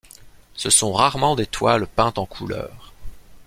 Ce 0.55 0.71
sont 0.71 0.93
rarement 0.93 1.35
des 1.35 1.45
toiles 1.45 1.85
peintes 1.85 2.17
en 2.17 2.25
couleur. 2.25 2.91